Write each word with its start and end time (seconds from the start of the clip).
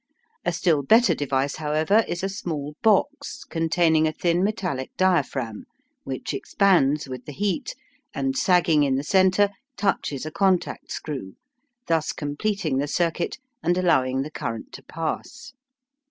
A 0.43 0.51
still 0.51 0.81
better 0.81 1.13
device, 1.13 1.57
however, 1.57 2.03
is 2.07 2.23
a 2.23 2.27
small 2.27 2.75
box 2.81 3.43
containing 3.43 4.07
a 4.07 4.11
thin 4.11 4.43
metallic 4.43 4.89
diaphragm, 4.97 5.65
which 6.05 6.33
expands 6.33 7.07
with 7.07 7.25
the 7.25 7.31
heat, 7.31 7.75
and 8.11 8.35
sagging 8.35 8.81
in 8.81 8.95
the 8.95 9.03
centre, 9.03 9.51
touches 9.77 10.25
a 10.25 10.31
contact 10.31 10.91
screw, 10.91 11.35
thus 11.85 12.13
completing 12.13 12.79
the 12.79 12.87
circuit, 12.87 13.37
and 13.61 13.77
allowing 13.77 14.23
the 14.23 14.31
current 14.31 14.71
to 14.73 14.81
pass. 14.81 15.53